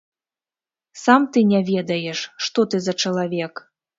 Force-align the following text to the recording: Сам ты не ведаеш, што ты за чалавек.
Сам 1.01 1.21
ты 1.35 1.43
не 1.51 1.59
ведаеш, 1.69 2.19
што 2.47 2.65
ты 2.71 2.83
за 2.89 2.97
чалавек. 3.05 3.53